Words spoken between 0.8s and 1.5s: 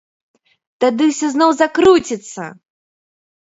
Тады ўсё зноў